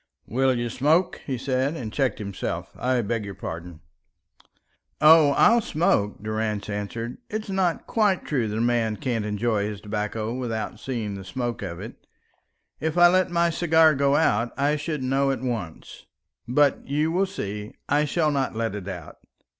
"Will 0.25 0.57
you 0.57 0.67
smoke?" 0.71 1.21
he 1.27 1.37
said, 1.37 1.75
and 1.75 1.93
checked 1.93 2.17
himself. 2.17 2.71
"I 2.75 3.03
beg 3.03 3.23
your 3.23 3.35
pardon." 3.35 3.81
"Oh, 4.99 5.29
I'll 5.33 5.61
smoke," 5.61 6.23
Durrance 6.23 6.71
answered. 6.71 7.19
"It's 7.29 7.51
not 7.51 7.85
quite 7.85 8.25
true 8.25 8.47
that 8.47 8.57
a 8.57 8.61
man 8.61 8.97
can't 8.97 9.25
enjoy 9.25 9.65
his 9.67 9.79
tobacco 9.79 10.33
without 10.33 10.79
seeing 10.79 11.13
the 11.13 11.23
smoke 11.23 11.61
of 11.61 11.79
it. 11.79 12.07
If 12.79 12.97
I 12.97 13.09
let 13.09 13.29
my 13.29 13.51
cigar 13.51 13.95
out, 14.17 14.51
I 14.57 14.75
should 14.75 15.03
know 15.03 15.29
at 15.29 15.41
once. 15.41 16.07
But 16.47 16.87
you 16.87 17.11
will 17.11 17.27
see, 17.27 17.75
I 17.87 18.05
shall 18.05 18.31
not 18.31 18.55
let 18.55 18.73
it 18.73 18.87
out." 18.87 19.19